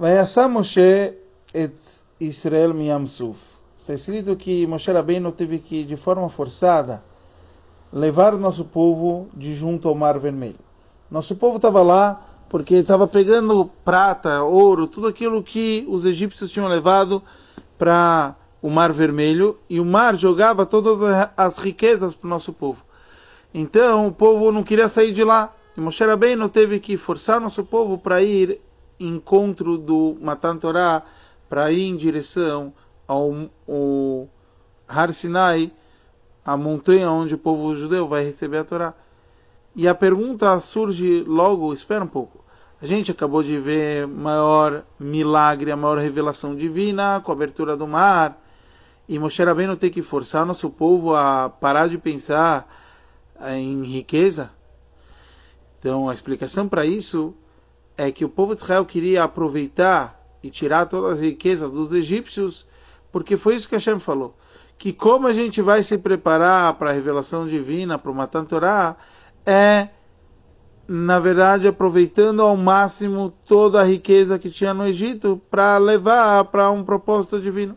Vayasa 0.00 0.46
Moshe 0.46 1.18
et 1.52 1.74
Israel 2.20 2.72
Miyam. 2.72 3.02
Está 3.02 3.94
escrito 3.94 4.36
que 4.36 4.64
Moshe 4.64 4.92
Rabbeinu 4.92 5.32
teve 5.32 5.58
que, 5.58 5.82
de 5.82 5.96
forma 5.96 6.28
forçada, 6.28 7.02
levar 7.92 8.32
o 8.32 8.38
nosso 8.38 8.64
povo 8.64 9.28
de 9.34 9.56
junto 9.56 9.88
ao 9.88 9.96
Mar 9.96 10.16
Vermelho. 10.20 10.60
Nosso 11.10 11.34
povo 11.34 11.56
estava 11.56 11.82
lá 11.82 12.24
porque 12.48 12.76
estava 12.76 13.08
pegando 13.08 13.68
prata, 13.84 14.44
ouro, 14.44 14.86
tudo 14.86 15.08
aquilo 15.08 15.42
que 15.42 15.84
os 15.88 16.04
egípcios 16.04 16.52
tinham 16.52 16.68
levado 16.68 17.20
para 17.76 18.36
o 18.62 18.70
Mar 18.70 18.92
Vermelho 18.92 19.58
e 19.68 19.80
o 19.80 19.84
mar 19.84 20.14
jogava 20.14 20.64
todas 20.64 21.28
as 21.36 21.58
riquezas 21.58 22.14
para 22.14 22.26
o 22.28 22.30
nosso 22.30 22.52
povo. 22.52 22.84
Então 23.52 24.06
o 24.06 24.12
povo 24.12 24.52
não 24.52 24.62
queria 24.62 24.88
sair 24.88 25.10
de 25.10 25.24
lá. 25.24 25.52
E 25.76 25.80
Moshe 25.80 26.04
Rabbeinu 26.04 26.48
teve 26.48 26.78
que 26.78 26.96
forçar 26.96 27.40
nosso 27.40 27.64
povo 27.64 27.98
para 27.98 28.22
ir 28.22 28.60
encontro 28.98 29.78
do 29.78 30.16
Matan 30.20 30.56
Torah, 30.56 31.04
para 31.48 31.72
ir 31.72 31.82
em 31.82 31.96
direção 31.96 32.72
ao, 33.06 33.50
ao 33.66 34.28
Har 34.86 35.12
Sinai, 35.12 35.72
a 36.44 36.56
montanha 36.56 37.10
onde 37.10 37.34
o 37.34 37.38
povo 37.38 37.74
judeu 37.74 38.06
vai 38.06 38.24
receber 38.24 38.58
a 38.58 38.64
Torá. 38.64 38.94
E 39.74 39.86
a 39.86 39.94
pergunta 39.94 40.58
surge 40.60 41.22
logo, 41.24 41.72
espera 41.72 42.04
um 42.04 42.08
pouco. 42.08 42.44
A 42.80 42.86
gente 42.86 43.10
acabou 43.10 43.42
de 43.42 43.58
ver 43.58 44.06
maior 44.06 44.84
milagre, 44.98 45.70
a 45.70 45.76
maior 45.76 45.98
revelação 45.98 46.54
divina 46.54 47.20
com 47.24 47.32
a 47.32 47.34
abertura 47.34 47.76
do 47.76 47.86
mar. 47.86 48.40
E 49.08 49.18
Moshe 49.18 49.42
Rabbeinu 49.42 49.76
tem 49.76 49.90
que 49.90 50.02
forçar 50.02 50.46
nosso 50.46 50.70
povo 50.70 51.14
a 51.14 51.48
parar 51.48 51.88
de 51.88 51.98
pensar 51.98 52.68
em 53.40 53.84
riqueza. 53.84 54.50
Então 55.78 56.08
a 56.08 56.14
explicação 56.14 56.68
para 56.68 56.84
isso 56.84 57.34
é 57.98 58.12
que 58.12 58.24
o 58.24 58.28
povo 58.28 58.54
de 58.54 58.62
Israel 58.62 58.86
queria 58.86 59.24
aproveitar 59.24 60.24
e 60.42 60.48
tirar 60.48 60.86
todas 60.86 61.14
as 61.14 61.20
riquezas 61.20 61.70
dos 61.70 61.92
egípcios, 61.92 62.66
porque 63.10 63.36
foi 63.36 63.56
isso 63.56 63.68
que 63.68 63.74
Hashem 63.74 63.98
falou. 63.98 64.36
Que 64.78 64.92
como 64.92 65.26
a 65.26 65.32
gente 65.32 65.60
vai 65.60 65.82
se 65.82 65.98
preparar 65.98 66.72
para 66.74 66.90
a 66.90 66.92
revelação 66.92 67.46
divina, 67.46 67.98
para 67.98 68.10
o 68.10 68.14
Matan 68.14 68.46
é 69.44 69.88
na 70.90 71.20
verdade, 71.20 71.68
aproveitando 71.68 72.40
ao 72.40 72.56
máximo 72.56 73.30
toda 73.44 73.78
a 73.78 73.84
riqueza 73.84 74.38
que 74.38 74.48
tinha 74.48 74.72
no 74.72 74.86
Egito 74.86 75.38
para 75.50 75.76
levar 75.76 76.46
para 76.46 76.70
um 76.70 76.82
propósito 76.82 77.38
divino. 77.38 77.76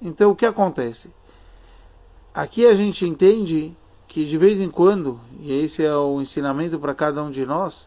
Então, 0.00 0.30
o 0.30 0.34
que 0.34 0.46
acontece? 0.46 1.10
Aqui 2.32 2.66
a 2.66 2.74
gente 2.74 3.06
entende 3.06 3.76
que 4.08 4.24
de 4.24 4.38
vez 4.38 4.62
em 4.62 4.70
quando, 4.70 5.20
e 5.40 5.52
esse 5.52 5.84
é 5.84 5.94
o 5.94 6.22
ensinamento 6.22 6.78
para 6.78 6.94
cada 6.94 7.22
um 7.22 7.30
de 7.30 7.44
nós, 7.44 7.86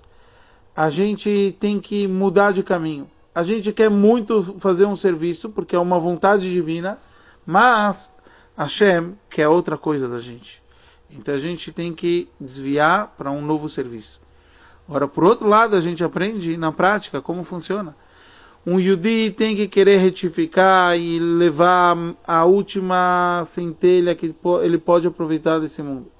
a 0.75 0.89
gente 0.89 1.55
tem 1.59 1.79
que 1.79 2.07
mudar 2.07 2.51
de 2.51 2.63
caminho. 2.63 3.09
A 3.33 3.43
gente 3.43 3.71
quer 3.71 3.89
muito 3.89 4.55
fazer 4.59 4.85
um 4.85 4.95
serviço 4.95 5.49
porque 5.49 5.75
é 5.75 5.79
uma 5.79 5.99
vontade 5.99 6.51
divina, 6.51 6.99
mas 7.45 8.11
Hashem 8.57 9.13
quer 9.29 9.47
outra 9.47 9.77
coisa 9.77 10.07
da 10.07 10.19
gente. 10.19 10.61
Então 11.09 11.33
a 11.33 11.39
gente 11.39 11.71
tem 11.71 11.93
que 11.93 12.27
desviar 12.39 13.13
para 13.17 13.31
um 13.31 13.41
novo 13.41 13.69
serviço. 13.69 14.19
Agora, 14.87 15.07
por 15.07 15.23
outro 15.23 15.47
lado, 15.47 15.75
a 15.75 15.81
gente 15.81 16.03
aprende 16.03 16.57
na 16.57 16.71
prática 16.71 17.21
como 17.21 17.43
funciona. 17.43 17.95
Um 18.65 18.79
Yudi 18.79 19.31
tem 19.31 19.55
que 19.55 19.67
querer 19.67 19.97
retificar 19.97 20.97
e 20.97 21.19
levar 21.19 21.97
a 22.25 22.45
última 22.45 23.43
centelha 23.45 24.15
que 24.15 24.33
ele 24.61 24.77
pode 24.77 25.05
aproveitar 25.05 25.59
desse 25.59 25.83
mundo. 25.83 26.11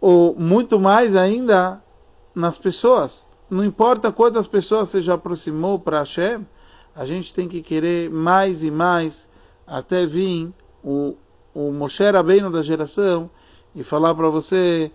Ou 0.00 0.34
muito 0.34 0.80
mais 0.80 1.14
ainda 1.14 1.82
nas 2.34 2.56
pessoas. 2.58 3.29
Não 3.50 3.64
importa 3.64 4.12
quantas 4.12 4.46
pessoas 4.46 4.88
você 4.88 5.00
já 5.00 5.14
aproximou 5.14 5.76
para 5.76 5.98
Hashem, 5.98 6.46
a 6.94 7.04
gente 7.04 7.34
tem 7.34 7.48
que 7.48 7.60
querer 7.60 8.08
mais 8.08 8.62
e 8.62 8.70
mais 8.70 9.28
até 9.66 10.06
vir 10.06 10.52
o, 10.84 11.16
o 11.52 11.72
Moshe 11.72 12.08
Rabbeinu 12.08 12.50
da 12.50 12.62
geração 12.62 13.28
e 13.74 13.82
falar 13.82 14.14
para 14.14 14.28
você, 14.28 14.92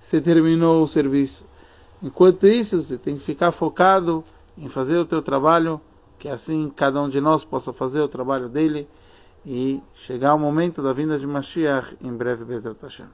você 0.00 0.20
terminou 0.20 0.82
o 0.82 0.86
serviço. 0.86 1.44
Enquanto 2.00 2.46
isso, 2.46 2.80
você 2.80 2.96
tem 2.96 3.16
que 3.16 3.24
ficar 3.24 3.50
focado 3.50 4.22
em 4.56 4.68
fazer 4.68 4.96
o 4.98 5.04
teu 5.04 5.20
trabalho, 5.20 5.80
que 6.16 6.28
assim 6.28 6.70
cada 6.74 7.02
um 7.02 7.08
de 7.08 7.20
nós 7.20 7.44
possa 7.44 7.72
fazer 7.72 8.00
o 8.00 8.08
trabalho 8.08 8.48
dele 8.48 8.88
e 9.44 9.82
chegar 9.94 10.30
ao 10.30 10.38
momento 10.38 10.80
da 10.80 10.92
vinda 10.92 11.18
de 11.18 11.26
Mashiach 11.26 11.96
em 12.00 12.12
breve, 12.12 12.44
Bezrat 12.44 12.80
Hashem. 12.82 13.06